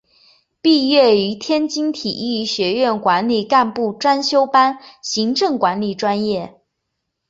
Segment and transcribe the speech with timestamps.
[0.63, 6.59] 毕业于天津体育学院管理干部专修班行政管理专业。